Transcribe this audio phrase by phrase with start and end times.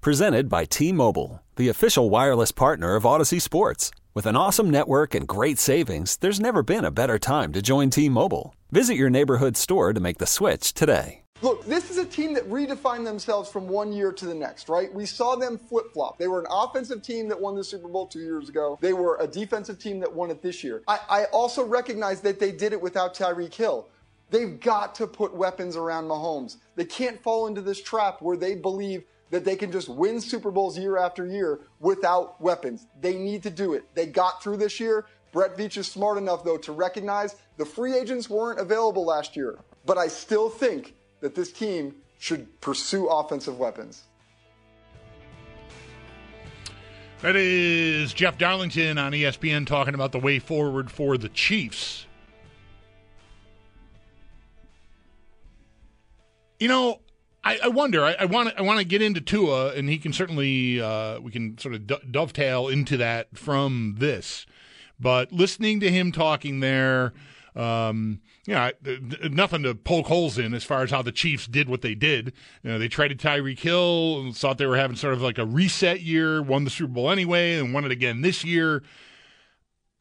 [0.00, 3.90] Presented by T Mobile, the official wireless partner of Audacy Sports.
[4.14, 7.90] With an awesome network and great savings, there's never been a better time to join
[7.90, 8.54] T Mobile.
[8.70, 11.22] Visit your neighborhood store to make the switch today.
[11.42, 14.92] Look, this is a team that redefined themselves from one year to the next, right?
[14.94, 16.16] We saw them flip flop.
[16.16, 18.78] They were an offensive team that won the Super Bowl two years ago.
[18.80, 20.84] They were a defensive team that won it this year.
[20.86, 23.88] I, I also recognize that they did it without Tyreek Hill.
[24.30, 26.58] They've got to put weapons around Mahomes.
[26.76, 30.50] They can't fall into this trap where they believe that they can just win Super
[30.50, 32.86] Bowls year after year without weapons.
[33.00, 33.84] They need to do it.
[33.94, 35.06] They got through this year.
[35.32, 39.58] Brett Veach is smart enough, though, to recognize the free agents weren't available last year.
[39.84, 44.04] But I still think that this team should pursue offensive weapons.
[47.20, 52.06] That is Jeff Darlington on ESPN talking about the way forward for the Chiefs.
[56.60, 57.00] You know,
[57.48, 58.04] I, I wonder.
[58.04, 58.52] I want.
[58.58, 60.80] I want to get into Tua, and he can certainly.
[60.80, 64.46] Uh, we can sort of do- dovetail into that from this.
[65.00, 67.14] But listening to him talking there,
[67.56, 71.94] um, nothing to poke holes in as far as how the Chiefs did what they
[71.94, 72.32] did.
[72.62, 75.46] You know, they traded Tyreek Hill and thought they were having sort of like a
[75.46, 78.82] reset year, won the Super Bowl anyway, and won it again this year.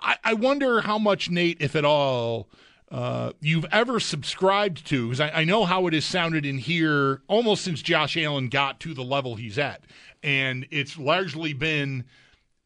[0.01, 2.49] I, I wonder how much, Nate, if at all,
[2.89, 7.21] uh, you've ever subscribed to, because I, I know how it has sounded in here
[7.27, 9.83] almost since Josh Allen got to the level he's at.
[10.23, 12.05] And it's largely been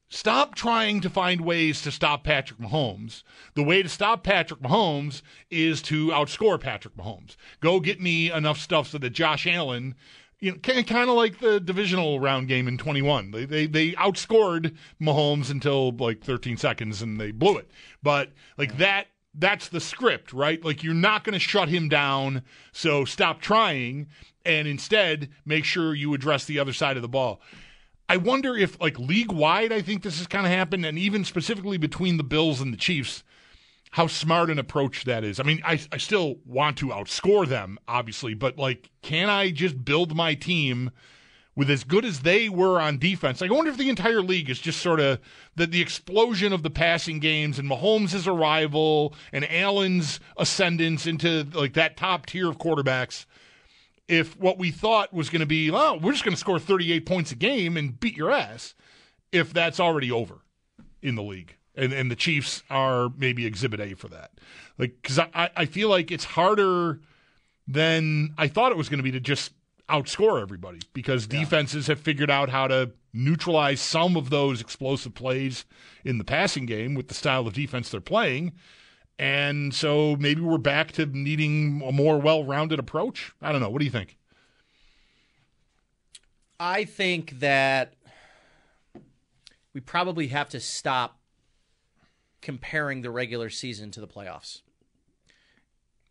[0.09, 3.23] stop trying to find ways to stop Patrick Mahomes.
[3.55, 7.35] The way to stop Patrick Mahomes is to outscore Patrick Mahomes.
[7.59, 9.95] Go get me enough stuff so that Josh Allen,
[10.39, 13.31] you know, kind of like the divisional round game in 21.
[13.31, 17.71] They, they they outscored Mahomes until like 13 seconds and they blew it.
[18.03, 20.63] But like that that's the script, right?
[20.63, 24.07] Like you're not going to shut him down, so stop trying
[24.45, 27.41] and instead make sure you address the other side of the ball.
[28.09, 31.23] I wonder if, like, league wide, I think this has kind of happened, and even
[31.23, 33.23] specifically between the Bills and the Chiefs,
[33.91, 35.39] how smart an approach that is.
[35.39, 39.85] I mean, I, I still want to outscore them, obviously, but, like, can I just
[39.85, 40.91] build my team
[41.61, 43.39] with as good as they were on defense?
[43.39, 45.19] Like, I wonder if the entire league is just sort of
[45.55, 51.73] the, the explosion of the passing games and Mahomes' arrival and Allen's ascendance into, like,
[51.73, 53.27] that top tier of quarterbacks
[54.07, 57.05] if what we thought was going to be, oh, we're just going to score 38
[57.05, 58.73] points a game and beat your ass,
[59.31, 60.39] if that's already over
[61.03, 61.57] in the league.
[61.75, 64.31] And, and the Chiefs are maybe exhibit A for that.
[64.79, 67.01] Like, because I, I feel like it's harder
[67.67, 69.51] than I thought it was going to be to just
[69.91, 71.39] outscore everybody because yeah.
[71.39, 75.65] defenses have figured out how to neutralize some of those explosive plays
[76.05, 78.53] in the passing game with the style of defense they're playing.
[79.19, 83.33] And so maybe we're back to needing a more well rounded approach.
[83.41, 83.69] I don't know.
[83.69, 84.17] What do you think?
[86.59, 87.93] I think that
[89.73, 91.19] we probably have to stop
[92.41, 94.61] comparing the regular season to the playoffs.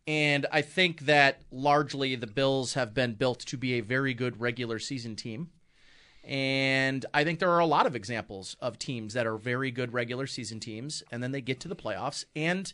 [0.07, 4.41] And I think that largely the Bills have been built to be a very good
[4.41, 5.49] regular season team.
[6.23, 9.93] And I think there are a lot of examples of teams that are very good
[9.93, 12.25] regular season teams, and then they get to the playoffs.
[12.35, 12.71] And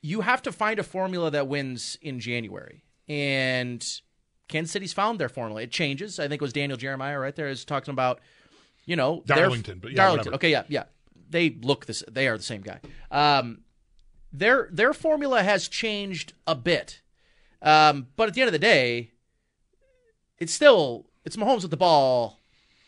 [0.00, 2.84] you have to find a formula that wins in January.
[3.08, 3.84] And
[4.48, 5.62] Kansas City's found their formula.
[5.62, 6.18] It changes.
[6.18, 8.20] I think it was Daniel Jeremiah right there is talking about,
[8.84, 10.32] you know, Darlington, but yeah, Darlington.
[10.32, 10.34] whatever.
[10.36, 10.84] Okay, yeah, yeah.
[11.30, 12.02] They look this.
[12.10, 12.80] They are the same guy.
[13.10, 13.62] Um,
[14.32, 17.00] their their formula has changed a bit,
[17.62, 19.10] um, but at the end of the day,
[20.38, 22.38] it's still it's Mahomes with the ball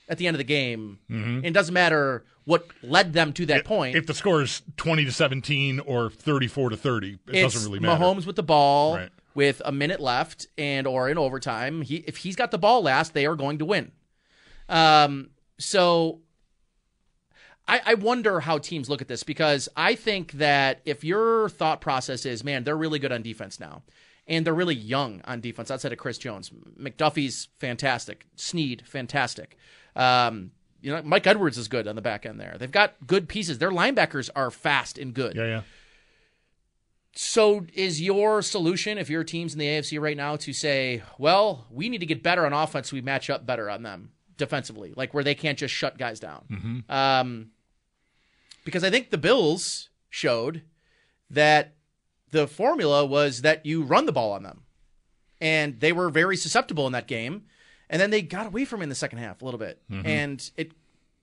[0.09, 0.99] at the end of the game.
[1.11, 1.45] Mhm.
[1.45, 3.95] It doesn't matter what led them to that If- point.
[3.97, 7.81] If the score is 20 to 17 or 34 to 30, it it's doesn't really
[7.81, 8.03] matter.
[8.03, 9.11] Mahomes with the ball Right.
[9.35, 11.83] with a minute left and or in overtime.
[11.83, 13.93] He if he's got the ball last, they are going to win.
[14.69, 16.21] Um, so
[17.71, 21.81] I, I wonder how teams look at this because I think that if your thought
[21.81, 23.83] process is, man, they're really good on defense now,
[24.27, 29.57] and they're really young on defense outside of Chris Jones, McDuffie's fantastic, Sneed fantastic.
[29.95, 30.51] Um,
[30.81, 32.57] you know, Mike Edwards is good on the back end there.
[32.59, 33.59] They've got good pieces.
[33.59, 35.37] Their linebackers are fast and good.
[35.37, 35.63] Yeah, yeah.
[37.13, 41.67] So is your solution, if your team's in the AFC right now, to say, well,
[41.71, 45.13] we need to get better on offense, we match up better on them defensively, like
[45.15, 46.85] where they can't just shut guys down.
[46.89, 47.51] Um,
[48.65, 50.63] because I think the Bills showed
[51.31, 51.75] that
[52.31, 54.63] the formula was that you run the ball on them,
[55.41, 57.45] and they were very susceptible in that game.
[57.89, 60.07] And then they got away from it in the second half a little bit, mm-hmm.
[60.07, 60.73] and it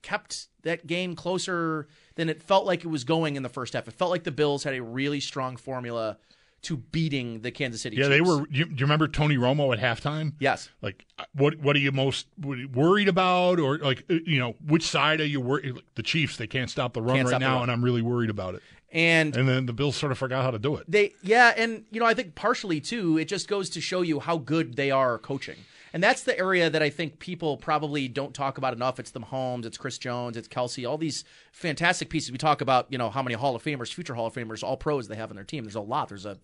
[0.02, 3.88] kept that game closer than it felt like it was going in the first half.
[3.88, 6.18] It felt like the Bills had a really strong formula
[6.62, 7.96] to beating the Kansas City.
[7.96, 8.08] Chiefs.
[8.08, 8.46] Yeah, they were.
[8.46, 10.32] Do you, do you remember Tony Romo at halftime?
[10.40, 10.70] Yes.
[10.82, 14.84] Like, uh, what what are you most worried about, or like, uh, you know, which
[14.86, 15.74] side are you worried?
[15.94, 17.62] The Chiefs, they can't stop the run Can't right now, run.
[17.64, 18.62] and I'm really worried about it.
[18.90, 20.90] And And then the Bills sort of forgot how to do it.
[20.90, 24.18] They yeah, and you know, I think partially too, it just goes to show you
[24.20, 25.56] how good they are coaching.
[25.92, 28.98] And that's the area that I think people probably don't talk about enough.
[28.98, 32.32] It's the Mahomes, it's Chris Jones, it's Kelce, all these fantastic pieces.
[32.32, 34.76] We talk about, you know, how many Hall of Famers, future Hall of Famers, all
[34.76, 35.64] pros they have on their team.
[35.64, 36.08] There's a lot.
[36.08, 36.38] There's a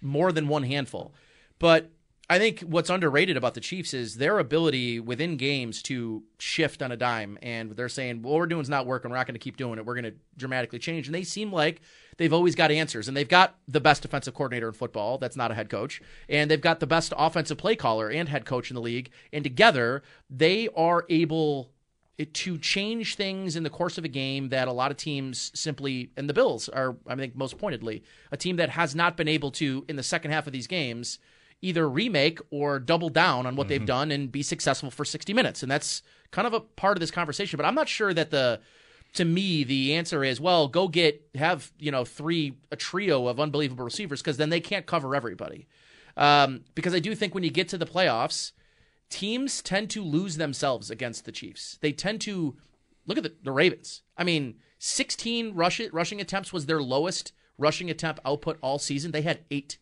[0.00, 1.12] more than one handful.
[1.58, 1.90] But
[2.28, 6.90] I think what's underrated about the Chiefs is their ability within games to shift on
[6.90, 7.38] a dime.
[7.42, 9.10] And they're saying, what we're doing is not working.
[9.10, 9.84] We're not going to keep doing it.
[9.84, 11.06] We're going to dramatically change.
[11.06, 11.82] And they seem like
[12.16, 13.08] they've always got answers.
[13.08, 15.18] And they've got the best defensive coordinator in football.
[15.18, 16.00] That's not a head coach.
[16.28, 19.10] And they've got the best offensive play caller and head coach in the league.
[19.32, 21.70] And together, they are able
[22.32, 26.10] to change things in the course of a game that a lot of teams simply,
[26.16, 29.50] and the Bills are, I think, most pointedly, a team that has not been able
[29.52, 31.18] to, in the second half of these games,
[31.60, 33.86] either remake or double down on what they've mm-hmm.
[33.86, 35.62] done and be successful for 60 minutes.
[35.62, 37.56] And that's kind of a part of this conversation.
[37.56, 38.60] But I'm not sure that the,
[39.14, 43.40] to me, the answer is, well, go get, have, you know, three, a trio of
[43.40, 45.66] unbelievable receivers because then they can't cover everybody.
[46.16, 48.52] Um, because I do think when you get to the playoffs,
[49.10, 51.78] teams tend to lose themselves against the Chiefs.
[51.80, 52.56] They tend to
[53.06, 54.02] look at the, the Ravens.
[54.16, 59.12] I mean, 16 rush, rushing attempts was their lowest rushing attempt output all season.
[59.12, 59.78] They had eight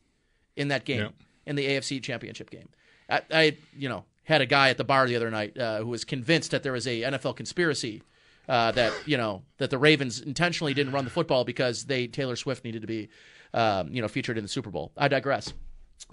[0.56, 1.08] in that game Yeah.
[1.46, 2.68] in the AFC Championship game.
[3.08, 5.86] I, I you know, had a guy at the bar the other night uh, who
[5.86, 8.02] was convinced that there was a NFL conspiracy
[8.48, 12.36] uh, that you know that the Ravens intentionally didn't run the football because they Taylor
[12.36, 13.08] Swift needed to be
[13.54, 14.92] um, you know featured in the Super Bowl.
[14.96, 15.52] I digress.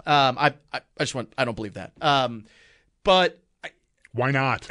[0.06, 1.92] Um, I, I I just want I don't believe that.
[2.00, 2.44] Um,
[3.04, 3.70] but I,
[4.12, 4.68] Why not?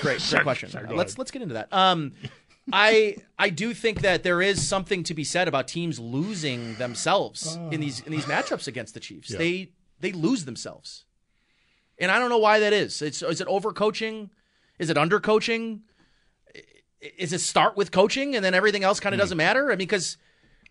[0.00, 0.70] great, great question.
[0.70, 1.18] sorry, go let's ahead.
[1.18, 1.72] let's get into that.
[1.72, 2.12] Um,
[2.72, 7.56] I I do think that there is something to be said about teams losing themselves
[7.70, 9.30] in these in these matchups against the Chiefs.
[9.30, 9.38] Yeah.
[9.38, 9.70] They
[10.00, 11.04] they lose themselves,
[11.98, 13.02] and I don't know why that is.
[13.02, 14.30] It's is it overcoaching?
[14.78, 15.80] Is it undercoaching?
[17.18, 19.22] Is it start with coaching and then everything else kind of hmm.
[19.22, 19.66] doesn't matter?
[19.66, 20.16] I mean, because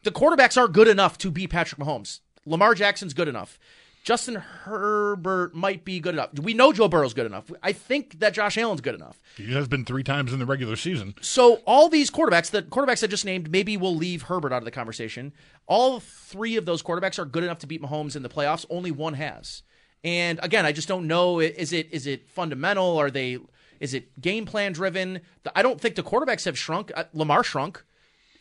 [0.03, 2.19] the quarterbacks are good enough to beat Patrick Mahomes.
[2.45, 3.57] Lamar Jackson's good enough.
[4.03, 6.37] Justin Herbert might be good enough.
[6.37, 7.49] We know Joe Burrow's good enough.
[7.63, 9.21] I think that Josh Allen's good enough.
[9.37, 11.15] He has been three times in the regular season.
[11.21, 14.65] So all these quarterbacks, the quarterbacks I just named, maybe we'll leave Herbert out of
[14.65, 15.31] the conversation.
[15.67, 18.65] All three of those quarterbacks are good enough to beat Mahomes in the playoffs.
[18.69, 19.63] Only one has.
[20.03, 21.39] And again, I just don't know.
[21.39, 22.97] Is it is it fundamental?
[22.97, 23.39] Are they?
[23.83, 25.19] Is it game plan driven?
[25.55, 26.89] I don't think the quarterbacks have shrunk.
[26.95, 27.83] Uh, Lamar shrunk.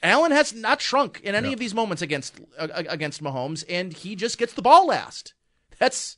[0.00, 1.54] Allen has not shrunk in any Yeah.
[1.54, 5.34] of these moments against uh, against Mahomes, and he just gets the ball last.
[5.80, 6.16] That's,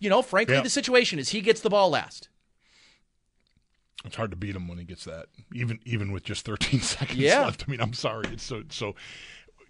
[0.00, 0.62] you know, frankly, Yeah.
[0.62, 2.30] the situation is he gets the ball last.
[4.04, 7.18] It's hard to beat him when he gets that, even even with just 13 seconds
[7.18, 7.40] Yeah.
[7.44, 7.64] left.
[7.66, 8.28] I mean, I'm sorry.
[8.32, 8.94] It's so so.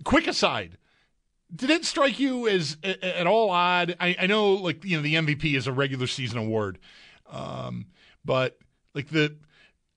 [0.04, 0.78] Quick aside.
[1.52, 3.96] Did it strike you as at all odd?
[3.98, 6.78] I, I know, like you know, the MVP is a regular season award,
[7.30, 7.86] um,
[8.24, 8.58] but
[8.98, 9.36] like the,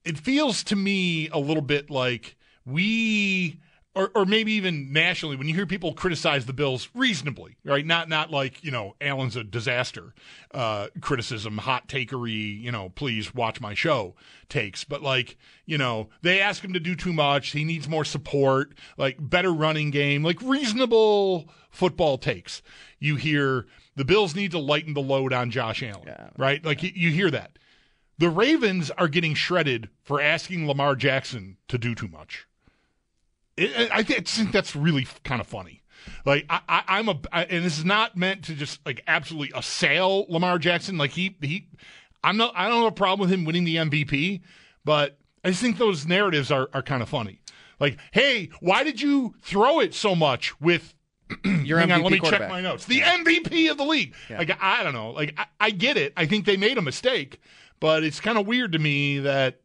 [0.04, 3.58] it feels to me a little bit like we,
[3.96, 7.84] or or maybe even nationally, when you hear people criticize the Bills reasonably, right?
[7.84, 10.14] Not not like you know, Allen's a disaster,
[10.54, 14.14] uh, criticism, hot takery, you know, please watch my show
[14.48, 17.50] takes, but like you know, they ask him to do too much.
[17.50, 22.62] He needs more support, like better running game, like reasonable football takes.
[23.00, 23.66] You hear
[23.96, 26.06] the Bills need to lighten the load on Josh Allen,
[26.38, 26.64] right?
[26.64, 27.58] Like you, you hear that.
[28.22, 32.46] The Ravens are getting shredded for asking Lamar Jackson to do too much.
[33.56, 35.82] It, I think think that's really kind of funny.
[36.24, 39.50] Like I, I, I'm a, I, and this is not meant to just like absolutely
[39.58, 40.98] assail Lamar Jackson.
[40.98, 41.66] Like he, he,
[42.22, 44.40] I'm not, I don't have a problem with him winning the MVP,
[44.84, 47.40] but I just think those narratives are are kind of funny.
[47.80, 50.94] Like, hey, why did you throw it so much with
[51.44, 52.84] Your Hang MVP on, let me check my notes.
[52.84, 54.14] The MVP of the league.
[54.38, 55.10] Like I don't know.
[55.10, 56.12] Like I, I get it.
[56.16, 57.40] I think they made a mistake,
[57.82, 59.60] but it's kind of weird to me that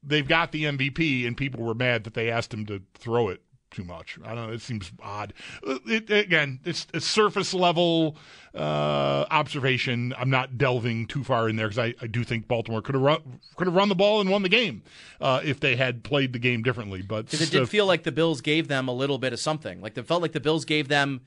[0.00, 3.42] they've got the MVP and people were mad that they asked him to throw it
[3.72, 4.20] too much.
[4.24, 4.52] I don't know.
[4.52, 5.34] It seems odd.
[5.64, 8.18] It, again, it's a surface level
[8.54, 10.14] uh, observation.
[10.16, 13.02] I'm not delving too far in there because I, I do think Baltimore could have
[13.02, 14.84] run could have run the ball and won the game
[15.20, 17.02] uh, if they had played the game differently.
[17.02, 19.80] But it did feel like the Bills gave them a little bit of something.
[19.80, 21.22] Like it felt like the Bills gave them.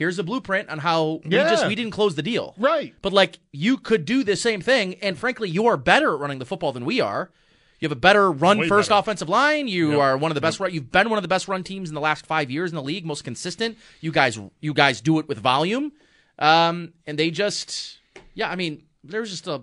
[0.00, 1.44] Here's a blueprint on how Yeah.
[1.44, 2.54] we just we didn't close the deal.
[2.56, 2.94] Right.
[3.02, 6.38] But like you could do the same thing, and frankly, you are better at running
[6.38, 7.30] the football than we are.
[7.80, 8.98] You have a better run Way first better.
[8.98, 9.68] offensive line.
[9.68, 9.98] You Yep.
[10.00, 10.58] are one of the best.
[10.58, 12.76] run You've been one of the best run teams in the last five years in
[12.76, 13.76] the league, most consistent.
[14.00, 15.92] You guys, you guys do it with volume,
[16.38, 17.98] um, and they just,
[18.32, 18.48] yeah.
[18.50, 19.60] I mean, there's just a.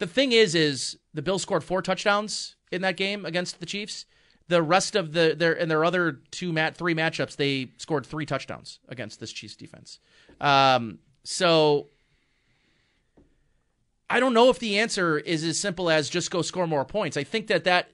[0.00, 4.04] The thing is, is the Bills scored four touchdowns in that game against the Chiefs.
[4.48, 8.26] The rest of the their and their other two mat three matchups, they scored three
[8.26, 9.98] touchdowns against this Chiefs defense.
[10.40, 11.88] Um, so
[14.08, 17.16] I don't know if the answer is as simple as just go score more points.
[17.16, 17.90] I think that that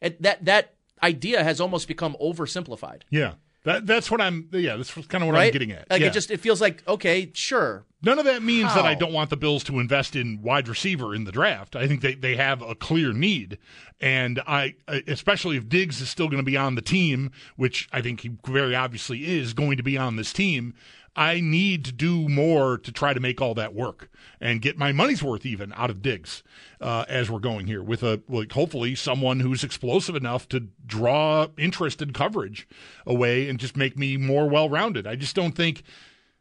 [0.00, 3.02] that that idea has almost become oversimplified.
[3.10, 3.34] Yeah.
[3.64, 4.48] That, that's what I'm.
[4.52, 5.46] Yeah, that's kind of what right?
[5.46, 5.88] I'm getting at.
[5.88, 6.08] Like yeah.
[6.08, 7.84] it just it feels like okay, sure.
[8.04, 11.14] None of that means that I don't want the Bills to invest in wide receiver
[11.14, 11.76] in the draft.
[11.76, 13.58] I think they, they have a clear need.
[14.00, 14.74] And I,
[15.06, 18.32] especially if Diggs is still going to be on the team, which I think he
[18.44, 20.74] very obviously is going to be on this team,
[21.14, 24.08] I need to do more to try to make all that work
[24.40, 26.42] and get my money's worth even out of Diggs
[26.80, 31.48] uh, as we're going here with a like hopefully someone who's explosive enough to draw
[31.58, 32.66] interest and coverage
[33.06, 35.06] away and just make me more well rounded.
[35.06, 35.82] I just don't think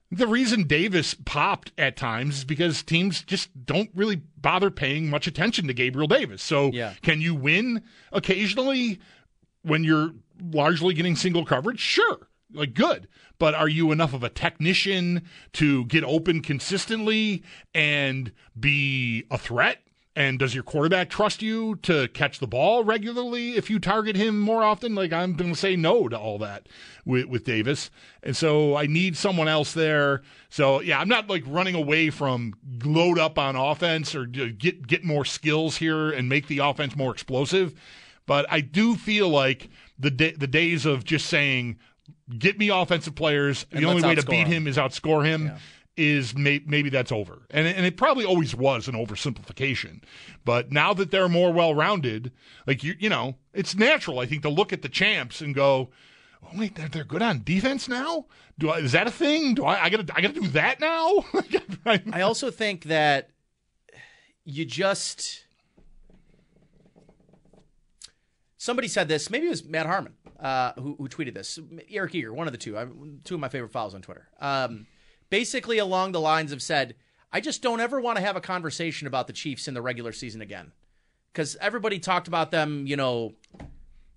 [0.09, 5.27] the reason Davis popped at times is because teams just don't really bother paying much
[5.27, 6.41] attention to Gabriel Davis.
[6.41, 6.93] So, Yeah.
[7.01, 8.99] can you win occasionally
[9.63, 10.11] when you're
[10.41, 11.79] largely getting single coverage?
[11.79, 12.27] Sure.
[12.53, 13.07] Like, good.
[13.39, 17.43] But are you enough of a technician to get open consistently
[17.73, 19.81] and be a threat?
[20.13, 24.37] And does your quarterback trust you to catch the ball regularly if you target him
[24.37, 24.93] more often?
[24.93, 26.67] Like I'm going to say no to all that
[27.05, 27.89] with, with Davis,
[28.21, 30.21] and so I need someone else there.
[30.49, 35.05] So yeah, I'm not like running away from load up on offense or get get
[35.05, 37.73] more skills here and make the offense more explosive.
[38.25, 41.79] But I do feel like the da- the days of just saying
[42.37, 43.65] get me offensive players.
[43.71, 44.51] And the only way to beat 'em.
[44.51, 45.51] him is outscore him.
[45.97, 50.01] Is may, maybe that's over, and and it probably always was an oversimplification,
[50.45, 52.31] but now that they're more well rounded,
[52.65, 55.89] like you you know, it's natural I think to look at the champs and go,
[56.43, 58.25] oh, wait, they're, they're good on defense now.
[58.57, 59.53] Do I, is that a thing?
[59.53, 61.25] Do I I gotta I gotta do that now?
[62.13, 63.29] I also think that
[64.45, 65.45] you just
[68.61, 69.31] somebody said this.
[69.31, 71.57] Maybe it was Matt Harmon uh, who, who tweeted this.
[71.89, 72.77] Eric Eager, one of the two.
[72.77, 72.85] I,
[73.23, 74.29] two of my favorite follows on Twitter.
[74.39, 74.85] Um,
[75.31, 76.95] basically, along the lines of said,
[77.33, 80.11] I just don't ever want to have a conversation about the Chiefs in the regular
[80.11, 80.73] season again
[81.33, 83.33] because everybody talked about them, you know,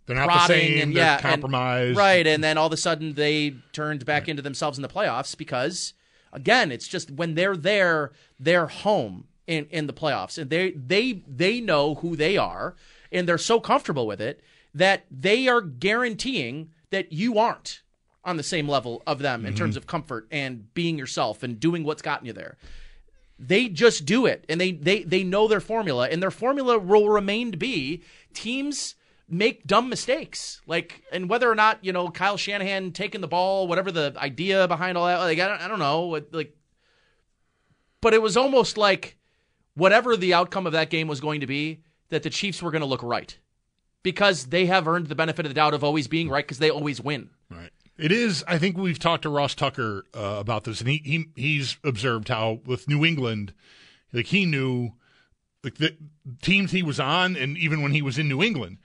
[0.06, 0.82] they're not the same.
[0.82, 1.96] and they're yeah, and- compromised.
[1.96, 2.26] right?
[2.26, 5.94] And then all of a sudden they turned back into themselves in the playoffs because,
[6.34, 11.22] again, it's just when they're there, they're home in in the playoffs, and they they
[11.26, 12.76] they know who they are,
[13.14, 14.40] and they're so comfortable with it
[14.74, 17.82] that they are guaranteeing that you aren't
[18.24, 19.58] on the same level of them in mm-hmm.
[19.58, 22.56] terms of comfort and being yourself and doing what's gotten you there.
[23.38, 27.08] They just do it and they they they know their formula and their formula will
[27.08, 28.02] remain to be
[28.32, 28.94] teams
[29.28, 30.60] make dumb mistakes.
[30.66, 34.68] Like and whether or not you know Kyle Shanahan taking the ball whatever the idea
[34.68, 36.56] behind all that like I don't, I don't know like
[38.00, 39.16] but it was almost like
[39.74, 41.80] whatever the outcome of that game was going to be
[42.14, 43.36] that the Chiefs were going to look right
[44.02, 46.70] because they have earned the benefit of the doubt of always being right because they
[46.70, 47.70] always win Right.
[47.96, 48.44] It is.
[48.48, 52.28] I think we've talked to Ross Tucker uh, about this, and he, he he's observed
[52.28, 53.54] how with New England,
[54.12, 54.92] like he knew,
[55.62, 55.96] like the
[56.42, 58.78] teams he was on, and even when he was in New England,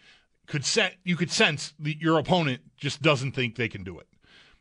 [0.46, 4.08] could set you could sense that your opponent just doesn't think they can do it.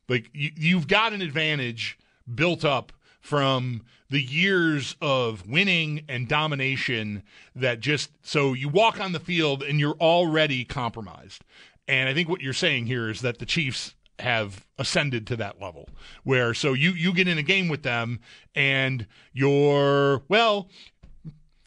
[0.08, 1.98] Like you, you've got an advantage
[2.34, 7.22] built up from the years of winning and domination
[7.54, 11.44] that just so you walk on the field and you're already compromised.
[11.86, 15.60] And I think what you're saying here is that the Chiefs have ascended to that
[15.60, 15.88] level
[16.24, 18.18] where so you you get in a game with them
[18.54, 20.68] and you're well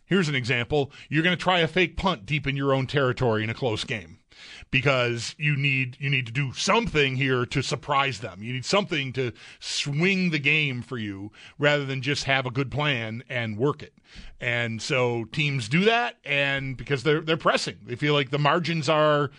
[0.06, 3.42] here's an example you're going to try a fake punt deep in your own territory
[3.42, 4.18] in a close game
[4.70, 8.42] because you need you need to do something here to surprise them.
[8.44, 12.72] You need something to swing the game for you rather than just have a good
[12.72, 13.94] plan and work it.
[14.40, 17.78] And so teams do that and because they're they're pressing.
[17.86, 19.32] They feel like the margins are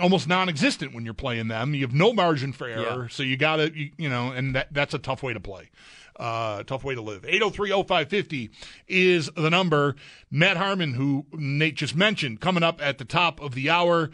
[0.00, 1.74] almost non-existent when you're playing them.
[1.74, 3.08] You have no margin for error, Yeah.
[3.08, 5.70] so you got to you, you know, and that that's a tough way to play.
[6.18, 7.22] Uh, tough way to live.
[7.22, 8.50] 8030550
[8.88, 9.94] is the number.
[10.30, 14.10] Matt Harmon, who Nate just mentioned, coming up at the top of the hour.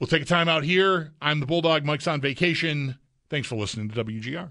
[0.00, 1.12] We'll take a time out here.
[1.20, 1.84] I'm the Bulldog.
[1.84, 2.98] Mike's on vacation.
[3.28, 4.50] Thanks for listening to WGR.